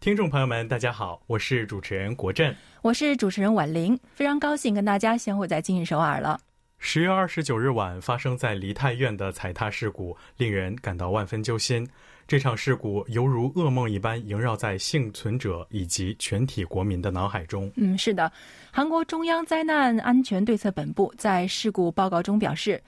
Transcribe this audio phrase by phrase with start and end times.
[0.00, 6.40] 听众朋友们，大家好，我是主持人国振，我是主持人婉玲，非常高兴跟大家相会在今日首尔了。
[6.78, 11.86] 十月二十九日晚发生在梨泰院的踩踏事故，令人感到万分揪心。
[12.26, 17.70] 这场事故犹如噩梦一般萦绕在幸存者以及全体国民的脑海中。
[17.76, 18.32] 嗯，是的，
[18.70, 22.82] 韩国中央灾难安全对策本部在事故报告中表示，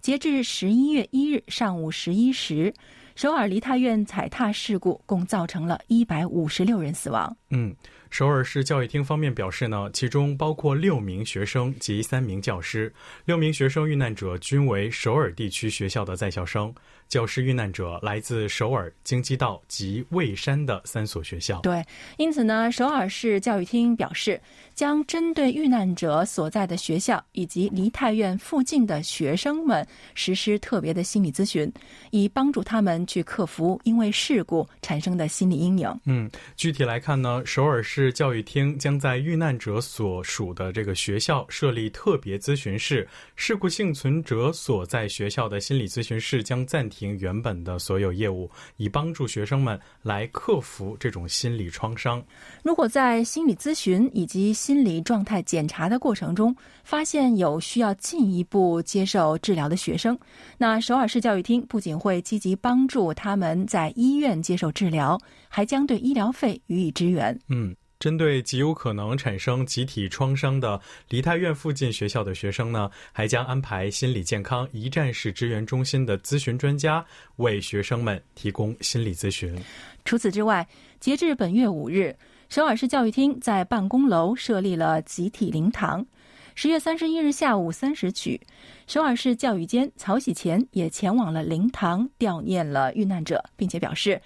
[0.00, 2.74] 截至十一月一日上午十一时。
[3.16, 7.34] 首尔梨泰院踩踏事故共造成了一百五十六人死亡。
[7.48, 7.74] 嗯，
[8.10, 12.92] 首尔市教育厅方面表示呢，其中包括六名学生及三名教师。
[13.24, 16.74] 六名学生遇难者均为首尔地区学校的在校生。
[17.08, 21.60] 教师遇难者来自首尔、京畿道及蔚山的三所学校。
[21.60, 21.84] 对，
[22.16, 24.40] 因此呢，首尔市教育厅表示，
[24.74, 31.72] 将针对遇难者所在的学校以及梨泰院附近的学生们实施特别的心理咨询，
[32.10, 36.00] 以帮助他们去克服因为事故产生的心理阴影。
[36.06, 46.95] 嗯，具体来看呢，首尔市教育厅将在遇难者所属的这个学校设立特别咨询室，事故幸存者所在学校的心理咨询室将暂停。
[46.96, 52.22] 停原本的所有业务，以帮助学生们来克服这种心理创伤。
[52.62, 60.18] 如果在心理咨询以及心理状态检查的过程中，发现有需要进一步接受治疗的学生，
[60.56, 67.38] 那首尔市教育厅不仅会积极帮助他们在医院接受治疗，还将对医疗费予以支援。
[67.48, 67.76] 嗯。
[67.98, 77.04] 针对极有可能产生集体创伤的梨泰院附近学校的学生呢，还将安排心理健康一站式支援中心的咨询专家
[77.36, 79.56] 为学生们提供心理咨询。
[80.04, 80.66] 除此之外，
[81.00, 82.14] 截至本月五日，
[82.48, 86.06] 首尔市教育厅在办公楼设立了集体灵堂。
[86.54, 88.40] 十月三十一日下午三时许，
[88.86, 94.20] 首尔市教育监曹喜前也前往了灵堂悼念了遇难者，并且表示。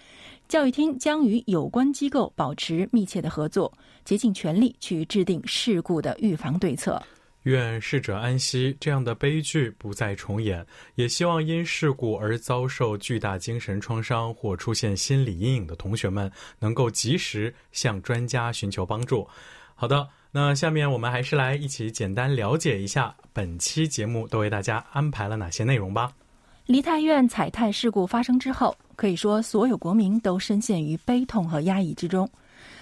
[0.50, 3.72] 教育厅将与有关机构保持密切的合作，
[4.04, 7.00] 竭尽全力去制定事故的预防对策。
[7.44, 10.66] 愿逝者安息，这样的悲剧不再重演。
[10.96, 16.28] 也希望因事故而遭受巨大精神创伤或出现心理阴影的同学们，
[16.58, 19.24] 能够及时向专家寻求帮助。
[19.76, 26.10] 好的，那下面我们还是来一起简单了解一下本期节目都为大家安排了哪些内容吧。
[26.70, 28.76] 梨泰院踩踏事故发生之后。
[28.94, 32.30] 可以说，所有国民都深陷于悲痛和压抑之中。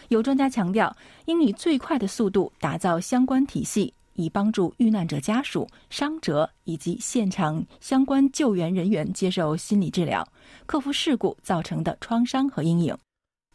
[0.09, 0.95] 有专家强调，
[1.25, 10.27] 应以最快的速度打造相关体系，以帮助遇难者家属、伤者以及现场相关救援人员接受心理治疗，
[10.67, 12.95] 克服事故造成的创伤和阴影。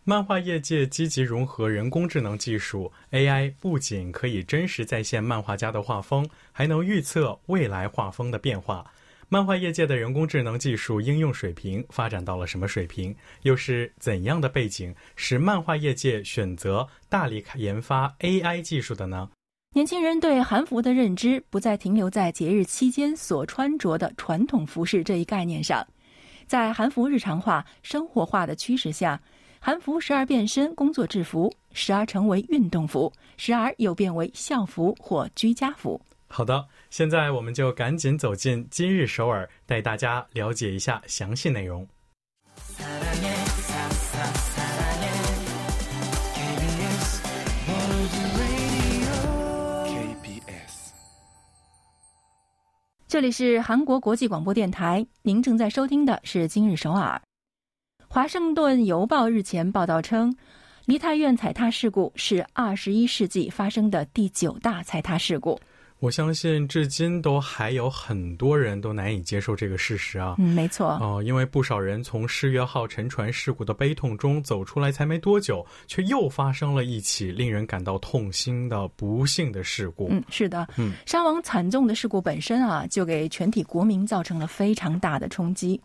[0.03, 8.83] 漫画业界积极融合人工智能技术，AI 不仅可以真实再现漫画家的画风，还能预测未来画风的变化。
[9.33, 13.16] 漫画业界的人工智能技术应用水平发展到了什么水平？
[13.41, 19.27] 又是怎样的背景使漫画业界选择大力研发 AI 技术的呢？
[19.73, 25.83] 年轻人对韩服的认知不再停留在节日期间所穿着的传统服饰这一概念上，
[26.45, 29.19] 在韩服日常化、生活化的趋势下，
[29.59, 36.00] 韩服时而变身工作制服，时而成为运动服，时而又变为校服或居家服。
[36.27, 41.87] 好的，现在我们就赶紧走进今日首尔，带大家了解一下详细内容。
[53.07, 57.19] 这里是韩国国际广播电台，您正在收听的是今日首尔。
[58.07, 60.31] 华盛顿邮报日前报道称，
[60.85, 65.59] 梨泰院踩踏事故是二十一世纪发生的第九大踩踏事故。
[66.03, 70.35] 我相信，至今都还有很多人都难以接受这个事实啊！
[70.38, 70.97] 嗯，没错。
[71.00, 80.09] 哦，因为不少人从世越号沉船事故的悲痛中走出来才没多久，却又发生了一起令人感到痛心的不幸的事故。
[80.11, 80.67] 嗯，是的。
[80.75, 85.79] 嗯，伤亡惨重的事故本身啊，就给全体国民造成了非常大的冲击。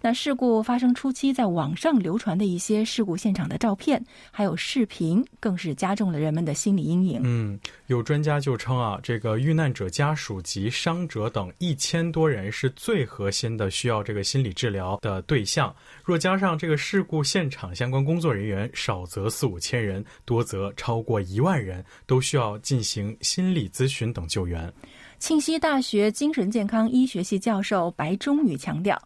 [0.00, 7.20] 那事故发生初期，在网上流传的一些事故现场的照片，还有视频，更是加重了人们的心理阴影。
[7.24, 15.74] 嗯，有专家就称啊，这个遇难者家属及伤者等一千多人是最核心的需要这个心理治疗的对象。
[16.04, 24.72] 若加上这个事故现场相关工作人员，少则四五千人，多则超过一万人，都需要进行心理咨询等救援。
[25.18, 28.96] 庆熙大学精神健康医学系教授白忠宇强调，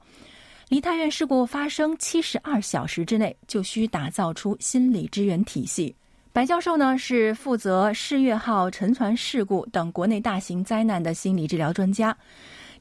[0.72, 5.94] 梨泰院事故发生七十二小时之内，就需打造出心理支援体系。
[6.32, 12.16] 白教授呢是负责世越号沉船事故等国内大型灾难的心理治疗专家，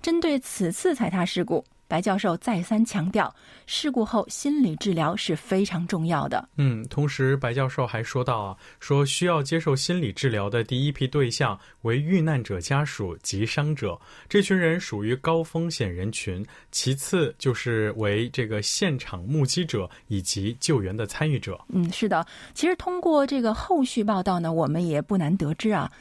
[0.02, 1.62] 针对此次踩踏事故。
[1.92, 3.36] 白教授再三强调，
[3.66, 6.48] 事故后心理治疗是非常重要的。
[6.56, 14.00] 嗯，同时白教授还说到啊，说需要接受心理治疗的第一批对象为遇难者家属及伤者，
[14.30, 16.46] 这群人属于高风险人群。
[16.72, 21.60] 其次就是为这个现场目击者以及救援的参与者。
[21.68, 25.92] 嗯，是的，其实通过这个后续报道呢，我们也不难得知啊。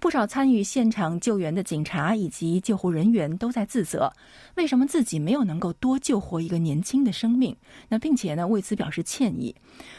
[0.00, 4.12] 不少参与现场救援的警察以及救护人员都在自责，
[4.54, 7.56] 为什么自己没有能够多救活一个年轻的生命？
[7.88, 9.54] 那并且呢，为此表示歉意。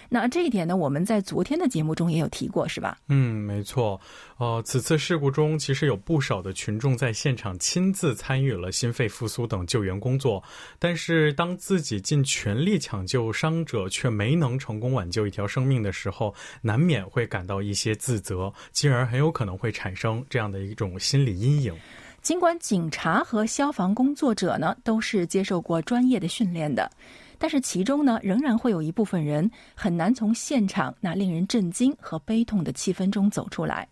[0.09, 2.97] 那这一点呢，我们在昨天的节目中也有提过，是吧？
[3.09, 3.99] 嗯，没错。
[4.39, 10.41] 呃，此次事故中，其实有不少的群众在现场亲自参与了心肺复苏等救援工作，
[10.79, 21.75] 但是当自己尽全力抢救伤者，却没能成功挽救一条生命的时候，难免会感到一些自责，进而很有可能会产生这样的一种心理阴影。
[22.21, 26.89] 尽管警察和消防工作者呢都是接受过专业的训练的。
[27.37, 33.85] 但是其中呢，仍然会有一部分人很难从现场那令人震惊和悲痛的气氛中走出来。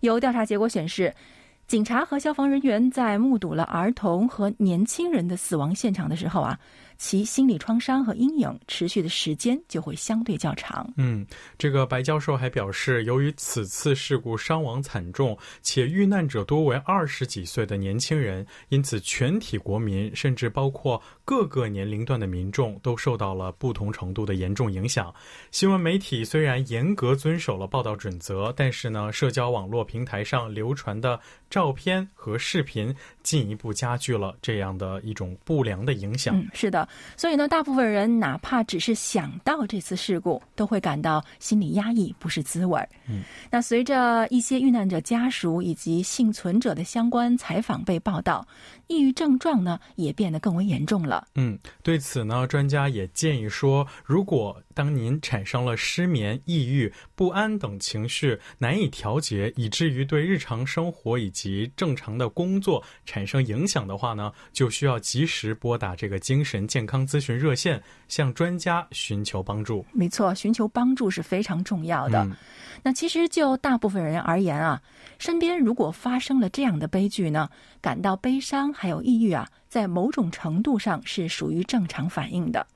[0.00, 1.14] 有调查结果显示。
[1.66, 6.56] 警察和消防人员在目睹了儿童和年轻人的死亡现场的时候啊，
[6.98, 10.92] 其心理创伤和阴影持续的时间就会相对较长。
[10.96, 11.26] 嗯，
[11.58, 25.14] 这个白教授还表示，由于此次事故伤亡惨重，且遇难者多为二十几岁的年轻人，因此全体国民，甚至包括各个年龄段的民众，都受到了不同程度的严重影响。
[25.50, 31.20] 新闻媒体虽然严格遵守了报道准则，但是呢，社交网络平台上流传的。
[31.48, 32.92] 照片和视频
[33.26, 36.38] 进一步加剧了这样的一种不良的影响。
[36.38, 42.88] 嗯，是的，所以呢，大部分人哪怕只是想到这次事故，都会感到心理压抑，不是滋味儿。
[43.08, 48.46] 嗯，那随着一些遇难者家属以及幸存者的相关采访被报道，
[48.86, 51.26] 抑郁症状呢也变得更为严重了。
[51.34, 69.86] 嗯，对此呢，专家也建议说，如果当您产生了失眠、抑郁、不安等情绪难以调节，以至于对日常生活以及正常的工作产生影响的话呢，就需要及时拨打这个精神健康咨询热线，向专家寻求帮助。
[69.92, 72.26] 没错，寻求帮助是非常重要的。
[72.82, 74.82] 那其实就大部分人而言啊，
[75.18, 77.48] 身边如果发生了这样的悲剧呢，
[77.80, 82.66] 感到悲伤还有抑郁啊，在某种程度上是属于正常反应的。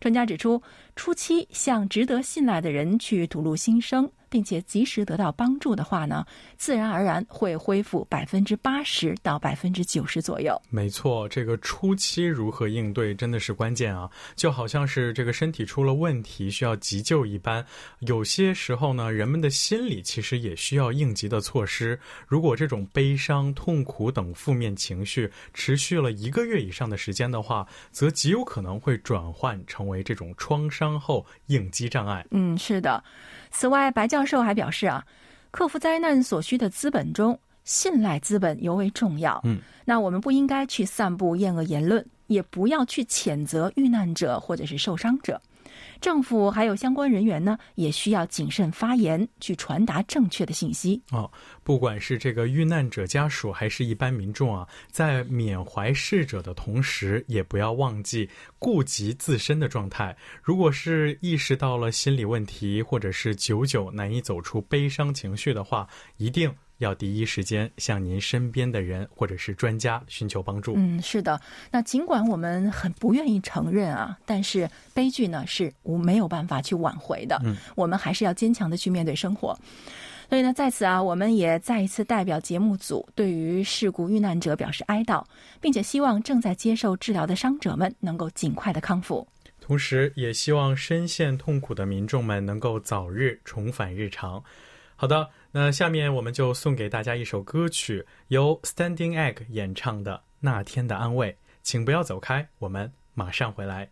[0.00, 0.60] 专家指出，
[0.96, 4.10] 初期向值得信赖的人去吐露心声。
[4.30, 6.24] 并且及时得到帮助的话呢，
[6.56, 10.58] 自然而然会恢复百分之八十到百分之九十左右。
[10.70, 14.08] 没错，这个初期如何应对真的是关键啊！
[14.36, 17.62] 就好像是这个身体出了问题需要急救一般，
[17.98, 21.98] 有些时候呢，人们的心理其实也需要应急的措施。
[22.26, 32.24] 如果这种悲伤、痛苦等负面情绪持续了一个月以上的时间的话，则极有可能会转换成为这种创伤后应激障碍。
[32.30, 33.02] 嗯，是的。
[33.50, 35.04] 此外，白教授还表示啊，
[35.50, 39.40] 克服灾难所需的资本中，信赖资本尤为重要。
[39.44, 45.40] 嗯，那我们不应该去散布厌恶言论，也不要去谴责遇难者或者是受伤者。
[46.00, 51.00] 政府还有相关人员呢，也需要谨慎发言，去传达正确的信息。
[51.10, 51.30] 哦，
[51.62, 58.28] 不管是这个遇难者家属，还是一般民众啊，在缅怀逝者的同时，也不要忘记
[58.58, 60.16] 顾及自身的状态。
[60.42, 66.52] 如果是意识到了心理问题，或者是久久难以走出悲伤情绪的话，一定。
[66.80, 70.74] 要第一时间向您身边的人或者是专家寻求帮助。
[70.76, 71.40] 嗯，是的。
[71.70, 77.38] 那尽管我们很不愿意承认啊，但是悲剧呢是无没有办法去挽回的。
[77.44, 79.56] 嗯，我们还是要坚强的去面对生活。
[80.30, 85.22] 所以呢，在此啊，我们也再一次代表节目组对于事故遇难者表示哀悼，
[85.60, 89.26] 并且希望正在接受治疗的伤者们能够尽快的康复。
[89.60, 94.42] 同时，也希望深陷痛苦的民众们能够早日重返日常。
[94.96, 95.28] 好的。
[95.52, 103.90] 那下面我们就送给大家一首歌曲，由 Standing Egg 演唱的《那天的安慰》，请不要走开，我们马上回来。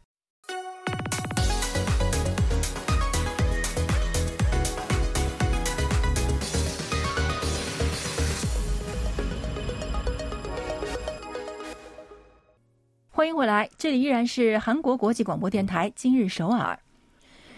[13.11, 16.79] 欢迎回来，这里依然是韩国国际广播电台今日首尔。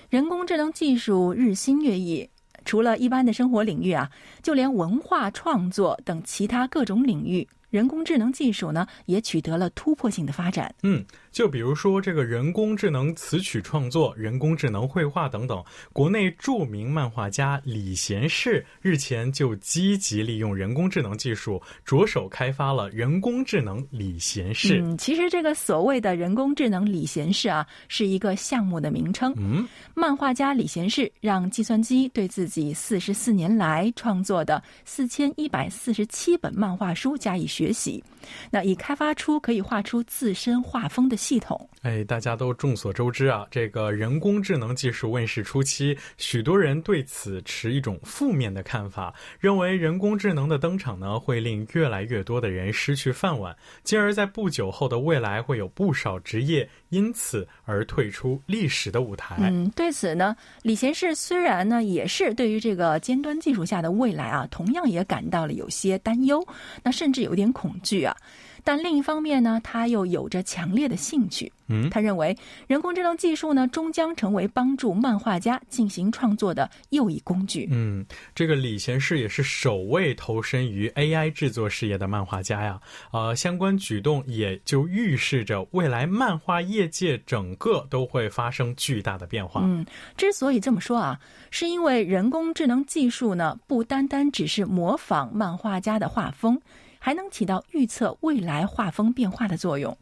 [0.08, 2.30] 人工智能技术日新月异。
[2.70, 4.08] 除了一般的生活领域啊，
[4.44, 7.48] 就连文化创作等其他各种领域。
[7.68, 10.72] 人工智能技术呢，也取得了突破性的发展。
[10.84, 15.62] 嗯，就比如说这个人工智能词曲创作、人工智能绘画等等。
[15.92, 24.80] 国内著名漫画家李贤士日前就积极利用人工智能技术，着手开发了人工智能李贤士。
[24.80, 29.32] 嗯，其实这个所谓的人工智能李贤士啊，是一个项目的名称。
[29.36, 38.02] 嗯，漫画家李贤士让计算机对自己四十四年来创作的四千一百四十七本漫画书加以学习，
[38.50, 41.68] 那已开发出可以画出自身画风的系统。
[41.82, 59.36] 哎，大家都众所周知啊，这个人工智能技术问世初期，许多人对此持一种负面的看法，认为人工智能的登场呢，会令越来越多的人失去饭碗，进而，在不久后的未来，会有不少职业因此而退出历史的舞台。
[59.38, 66.42] 嗯，对此呢，李贤士虽然呢，也是对于这个尖端技术下的未来啊，同样也感到了有些担忧，
[66.82, 67.50] 那甚至有点。
[67.52, 68.16] 恐惧啊，
[68.64, 71.52] 但另一方面呢，他又有着强烈的兴趣。
[71.72, 72.36] 嗯，他认为
[72.66, 77.68] 人工智能技术呢，终将成为帮助漫画家进行创作的又一工具。
[77.70, 82.80] 嗯，这个李贤士也是首位投身于 AI 制作事业的漫画家呀。
[83.12, 89.60] 呃，相关举动也就预示着未来漫画业界整个都会发生巨大的变化。
[89.64, 89.86] 嗯，
[90.16, 91.20] 之所以这么说啊，
[91.52, 96.60] 是因为人工智能技术呢，不单单只是模仿漫画家的画风。
[97.00, 99.98] 还能起到预测未来画风变化的作用。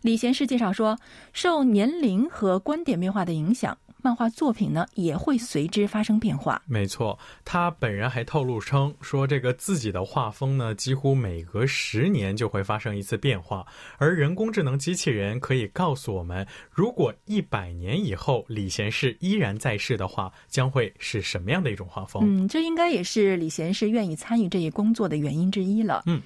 [0.00, 0.98] 李贤士介绍说，
[1.34, 3.76] 受年龄和观点变化的影响。
[4.02, 6.60] 漫画作品呢也会随之发生变化。
[6.66, 13.64] 没错，他本人还透露称说，这个自己的画风呢，几乎每隔十年就会发生一次变化。
[13.98, 22.22] 而人工智能机器人可以告诉我们，如果一百年以后李贤士依然在世的话，将会是什么样的一种画风？
[22.26, 26.02] 嗯，这应该也是李贤士愿意参与这一工作的原因之一了。
[26.06, 26.20] 嗯，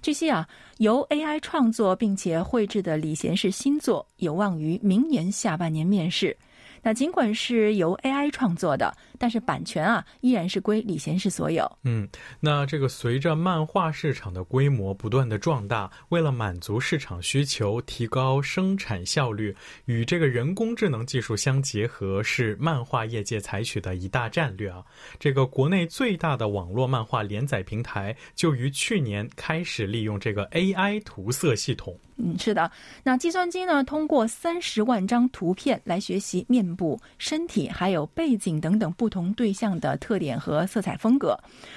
[0.00, 0.48] 据悉啊，
[0.78, 6.36] 由 AI 创作并且绘制的李贤士新作有望于明年下半年面世。
[6.82, 11.70] 那尽管是由 AI 创作的，但是版权啊依然是归李贤士所有。
[11.84, 12.08] 嗯，
[12.40, 24.82] 那这个随着漫画市场的规模不断的壮大，为了满足市场需求，提高生产效率，与这个人工智能技术相结合，是漫画业界采取的一大战略啊。
[25.18, 31.94] 这个国内最大的网络漫画连载平台，就于去年开始利用这个 AI 涂色系统。
[32.22, 32.70] 嗯，是的。
[33.02, 41.36] 那计算机呢，通过三十万张图片来学习面部、身体还有背景等等不同对象的特点和色彩风格。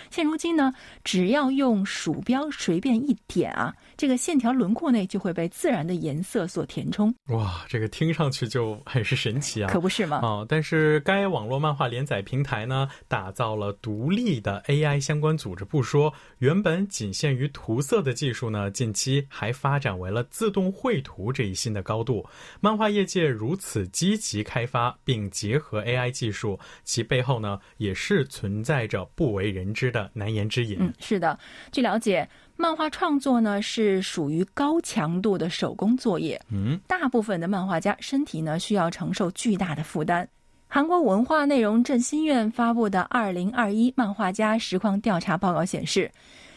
[0.10, 0.72] 现如今呢，
[1.04, 7.14] 只要用鼠标随便一点啊，这个线条轮廓内就会被自然的颜色所填充。
[7.30, 9.70] 哇，这个听上去就很是神奇啊！
[9.72, 10.18] 可不是吗？
[10.18, 20.24] 啊，但是该网络漫画连载平台呢，打造了独立的 AI 相关组织不说，原本仅限于涂色的技术呢，近期还发展为了。
[20.30, 22.24] 自动绘图这一新的高度，
[22.60, 30.78] 漫画业界如此积极开发并结合 AI 技术，其背后呢也是存在着不为人知的难言之隐。
[30.80, 31.40] 嗯，是的。
[31.72, 36.40] 据了解，漫画创作呢是属于高强度的手工作业。
[36.52, 40.28] 嗯，大部分的漫画家身体呢需要承受巨大的负担。
[40.68, 46.12] 韩国文化内容振兴院发布的《二零二一漫画家实况调查报告》显示，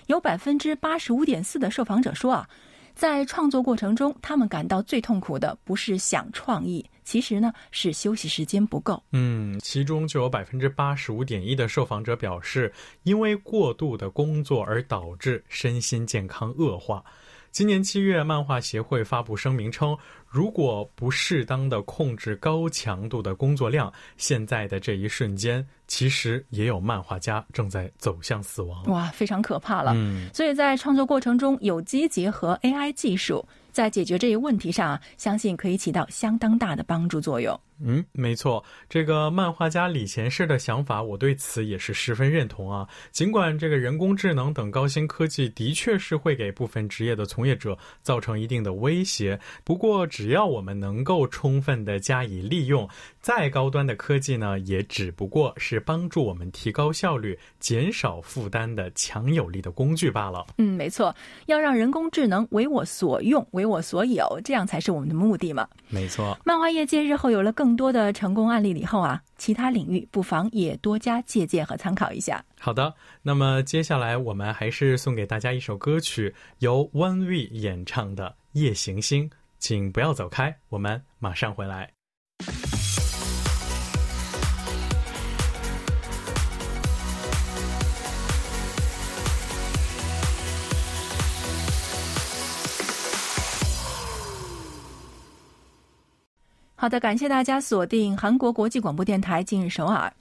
[0.09, 2.49] 有百分之八十五点四的受访者说啊。
[2.95, 9.03] 在创作过程中，他们感到最痛苦的不是想创意，其实呢是休息时间不够。
[9.13, 12.71] 嗯，其中就有百分之八十五点一的受访者表示，
[13.05, 17.03] 因为过度的工作而导致身心健康恶化。
[17.53, 19.97] 今年七月，漫画协会发布声明称，
[20.27, 28.85] 如果不适当的控制高强度的工作量，现在的这一瞬间，其实也有漫画家正在走向死亡。
[28.87, 29.93] 哇，非常可怕了。
[29.95, 37.59] 嗯，所以在创作过程中，有机结合 AI 技术，在解决这一问题上啊，相信可以起到相当大的帮助作用。
[37.79, 42.89] 嗯，没错，这个漫画家李贤士的想法，我对此也是十分认同啊。
[43.13, 52.89] 尽管这个人工智能等高新科技的确是会给部分职业的从业者造成一定的威胁，不过只要我们能够充分的加以利用，
[53.21, 60.47] 再高端的科技呢，也只不过是帮助我们提高效率、减少负担的强有力的工具罢了。
[60.57, 61.15] 嗯，没错，
[61.45, 65.69] 要让人工智能为我所用、为我所有，这样才是我们的目的嘛。
[65.91, 67.66] 没错，漫画业界日后有了更。
[67.67, 72.45] 更多的成功案例以后啊，其他领域不妨也多加借鉴和参考一下。
[72.61, 81.96] 好的，那么接下来我们还是送给大家一首歌曲，由 One We 演唱的《夜行星》，请不要走开，我们马上回来。
[96.79, 100.13] 好的，感谢大家锁定韩国国际广播电台今日首尔。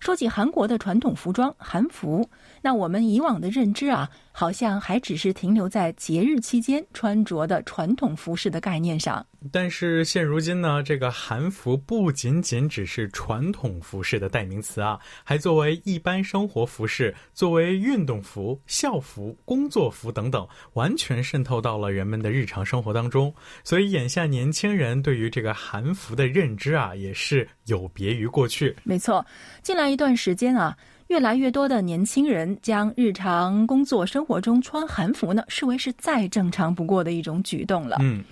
[0.00, 2.28] 说起韩国的传统服装韩服，
[2.62, 9.24] 那我们以往的认知啊，好像还只是停留在节日期间穿着的传统服饰的概念上。
[9.52, 23.32] 但是现如今呢，这个韩服不仅仅只是传统服饰的代名词啊，还作为一般生活服饰、作为运动服、校服、工作服等等，完全渗透到了人们的日常生活当中。
[23.62, 28.74] 所以眼下年轻人对于这个韩服的认知啊，也是有别于过去。
[28.82, 29.24] 没错，
[29.62, 30.76] 近来一段时间啊。
[31.08, 37.96] 越来越多的年轻人将日常工作生活中穿韩服呢，视为是再正常不过的一种举动了。
[38.00, 38.22] 嗯，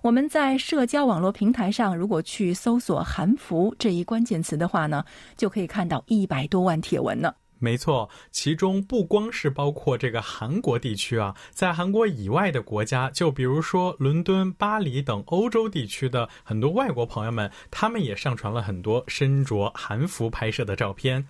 [0.00, 5.04] 我们在社交网络平台上，如果去搜索“韩服”这一关键词的话呢，
[5.36, 7.34] 就可以看到一百多万帖文呢。
[7.62, 21.28] 没错，其中不光是包括这个韩国地区啊，在韩国以外的国家，就比如说伦敦、巴黎等欧洲地区的很多外国朋友们，他们也上传了很多身着韩服拍摄的照片。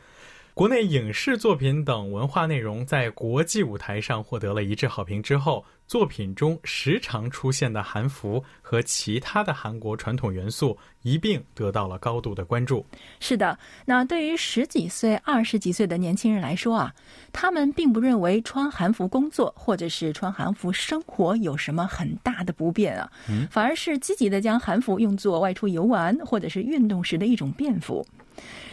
[0.54, 12.84] 国内影视作品等文化内容在国际舞台上获得了一致好评之后，作品中时常出现的韩服和其他的韩国传统元素一并得到了高度的关注。
[13.18, 16.94] 是的，那对于十几岁、二十几岁的年轻人来说啊，
[17.32, 23.10] 他们并不认为穿韩服工作或者是穿韩服生活有什么很大的不便啊，
[23.50, 28.06] 反而是积极的将韩服用作外出游玩或者是运动时的一种便服。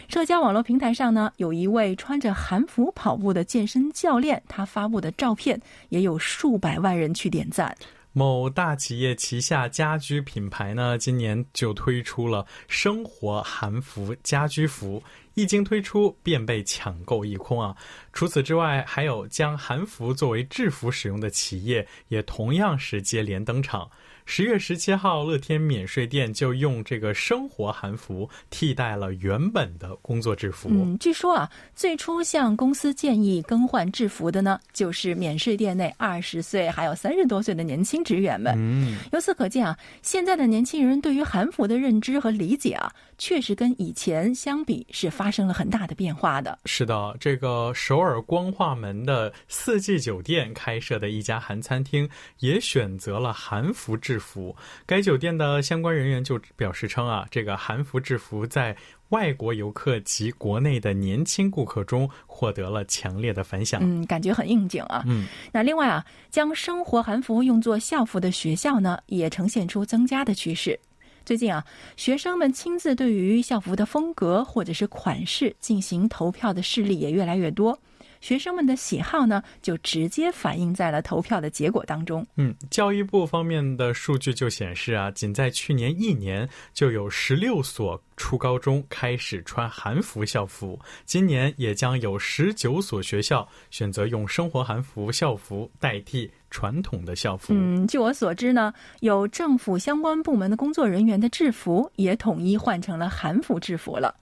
[0.08, 7.76] 社交网络平台上呢，有一位穿着韩服跑步的健身教练，他发布的照片也有数百万人去点赞。
[8.12, 15.00] 某大企业旗下家居品牌呢，今年就推出了生活韩服家居服，
[15.34, 17.76] 一经推出便被抢购一空啊！
[18.12, 23.88] 除此之外，还有将韩服作为制服使用的企业，也同样是接连登场。
[24.26, 30.68] 十月十七号，乐天免税店就用这个生活韩服替代了原本的工作制服。
[30.70, 38.54] 嗯，据说啊，最初向公司建议更换制服的呢，就是免税店内二十岁还有三十多岁的年轻职员们。
[38.56, 46.56] 嗯，由此可见啊，现在的年轻人对于韩服的认知和理解啊，确实跟以前相比是发生了很大的变化的。
[46.66, 52.08] 是的，这个首尔光化门的四季酒店开设的一家韩餐厅
[52.38, 54.20] 也选择了韩服制。
[54.20, 58.76] 服，该酒店的相关人员就表示称啊，这个韩服制服在
[59.08, 63.80] 外国游客及国内的年轻顾客中获得了强烈的反响。
[63.82, 65.02] 嗯，感觉很应景啊。
[65.06, 70.78] 嗯，那另外啊，将生活韩服用作校服的学校呢，也呈现出增加的趋势。
[71.24, 71.64] 最近啊，
[71.96, 77.76] 学生们亲自对于校服的风格或者是款式进行投票的事例也越来越多。
[78.20, 82.26] 学生们的喜好呢，就直接反映在了投票的结果当中。
[82.36, 97.54] 嗯，教育部方面的数据就显示啊，仅在去年一年就有十六所初高中开始穿韩服校服，今年也将有十九所学校选择用生活韩服校服代替传统的校服。
[97.56, 104.14] 嗯，据我所知呢，有政府相关部门的工作人员的制服也统一换成了韩服制服了。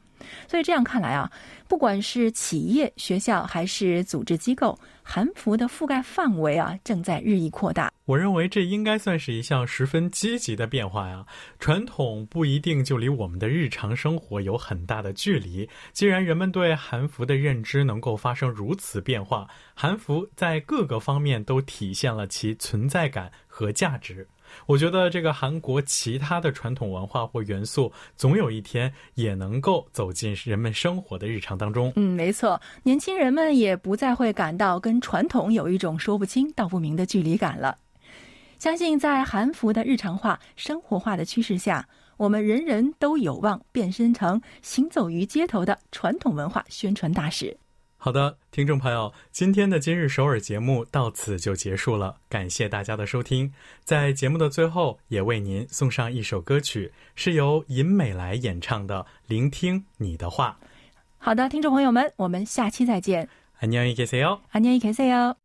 [0.46, 1.30] 所以这样看来啊，
[1.66, 7.92] 不管是企业、学校还是组织机构，韩服的覆盖范围啊，正在日益扩大。
[8.04, 11.26] 我认为这应该算是一项十分积极的变化呀。
[11.58, 15.68] 传统不一定就离我们的日常生活有很大的距离。
[15.92, 24.26] 既然人们对韩服的认知能够发生如此变化，韩服在各个方面都体现了其存在感和价值。
[24.66, 31.92] 我觉得这个韩国其他的传统文化或元素，总有一天也能够走进人们生活的日常当中。
[31.96, 37.76] 嗯，没错，年轻人们也不再会感到跟传统有一种说不清道不明的距离感了。
[38.58, 47.56] 相信在韩服的日常化、生活化的趋势下，我们人人都有望变身成行走于街头的传统文化宣传大使。
[48.07, 53.53] 好的，听众朋友，今天的今日首尔节目到此就结束了，感谢大家的收听。
[53.85, 60.57] 在节目的最后，也为您送上一首歌曲，是由尹美来演唱的《聆听你的话》。
[61.17, 63.29] 好的，听众朋友们，我们下期再见。
[63.61, 64.41] 안녕히계세 요。
[64.51, 65.35] 안녕히계세 요。